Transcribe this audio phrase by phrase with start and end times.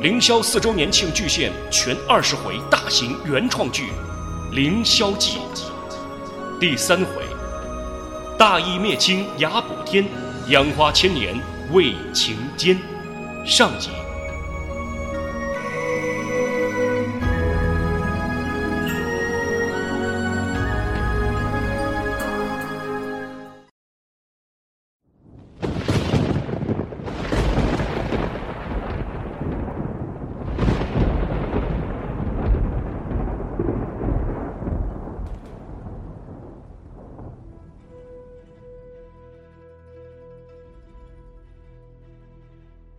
[0.00, 3.88] 凌霄四周年庆巨献全二十回大型原创剧
[4.54, 5.36] 《凌霄记》
[6.58, 7.22] 第三回：
[8.38, 10.06] 大义灭亲牙补天，
[10.48, 11.38] 养花千年
[11.70, 12.78] 为情坚。
[13.44, 13.90] 上集。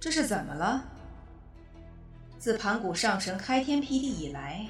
[0.01, 0.83] 这是怎么了？
[2.39, 4.65] 自盘古上神开天辟地以来，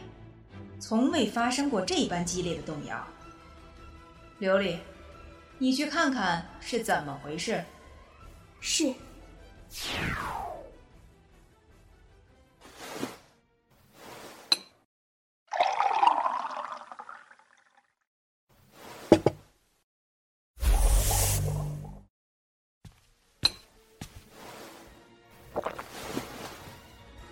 [0.78, 3.08] 从未发生过这般激烈的动摇。
[4.42, 4.76] 琉璃，
[5.58, 7.64] 你去看看是怎么回事。
[8.60, 8.94] 是。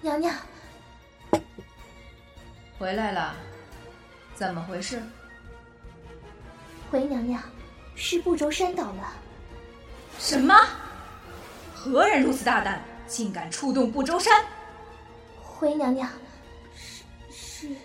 [0.01, 0.33] 娘娘，
[2.77, 3.35] 回来了，
[4.33, 5.01] 怎么回事？
[6.89, 7.43] 回娘娘，
[7.95, 9.13] 是不周山倒了。
[10.17, 10.55] 什么？
[11.75, 14.45] 何人如此大胆，竟敢触动不周山？
[15.37, 16.09] 回娘娘，
[17.29, 17.75] 是是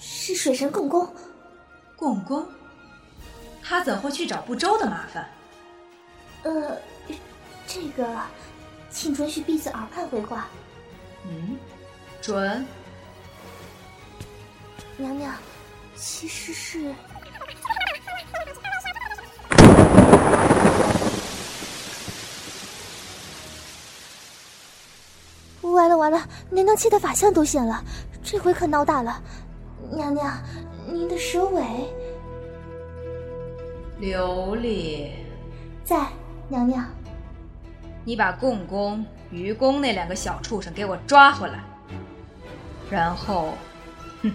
[0.00, 1.12] 是水神共工。
[1.96, 2.46] 共工？
[3.60, 5.28] 他怎会去找不周的麻烦？
[6.44, 6.78] 呃，
[7.66, 8.20] 这个，
[8.88, 10.46] 请准许婢子耳畔回话。
[11.24, 11.58] 嗯，
[12.20, 12.66] 准。
[14.96, 15.34] 娘娘，
[15.96, 16.94] 其实是
[25.62, 27.82] 完了完了，娘娘气的法相都现了，
[28.22, 29.20] 这回可闹大了。
[29.90, 30.40] 娘娘，
[30.86, 31.62] 您的蛇尾……
[34.00, 35.10] 琉璃，
[35.84, 36.06] 在，
[36.48, 36.84] 娘娘。
[38.04, 39.04] 你把共工。
[39.30, 41.64] 愚公那两个小畜生，给我抓回来，
[42.88, 43.58] 然后，
[44.22, 44.30] 哼，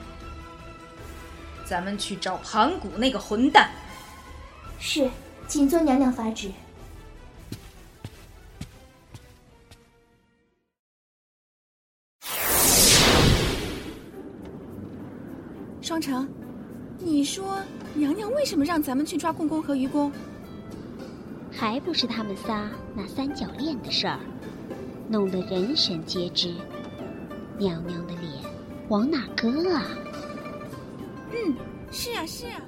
[1.63, 3.69] 咱们去找盘古那个混蛋。
[4.77, 5.09] 是，
[5.47, 6.51] 谨遵娘娘法旨。
[15.81, 16.27] 双城，
[16.97, 17.63] 你说
[17.93, 20.11] 娘娘为什么让咱们去抓共工和愚公？
[21.59, 24.17] 还不是他们仨那三角恋的事儿。
[25.09, 26.53] 弄得人神皆知，
[27.57, 28.31] 娘娘的脸
[28.87, 29.83] 往哪搁啊？
[31.31, 31.53] 嗯，
[31.91, 32.61] 是啊，是啊。